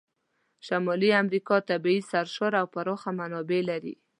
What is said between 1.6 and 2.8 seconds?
طبیعي سرشاره او